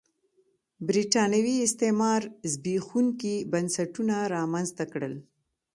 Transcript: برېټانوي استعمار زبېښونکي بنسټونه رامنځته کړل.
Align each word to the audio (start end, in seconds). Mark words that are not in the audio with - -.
برېټانوي 0.87 1.55
استعمار 1.67 2.21
زبېښونکي 2.51 3.35
بنسټونه 3.51 4.15
رامنځته 4.35 4.83
کړل. 4.93 5.13